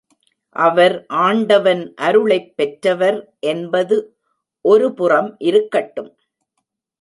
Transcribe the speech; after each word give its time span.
அவர் 0.55 1.05
ஆண்டவன் 1.17 1.93
அருளைப் 1.95 2.53
பெற்றவர் 2.55 3.19
என்பது 3.39 3.97
ஒருபுறம் 4.65 5.35
இருக்கட்டும். 5.39 6.11